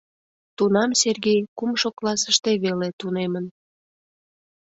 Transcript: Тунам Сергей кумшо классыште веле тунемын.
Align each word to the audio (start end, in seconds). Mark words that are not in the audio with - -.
Тунам 0.57 0.91
Сергей 1.01 1.39
кумшо 1.57 1.89
классыште 1.97 2.51
веле 2.63 2.89
тунемын. 2.99 3.45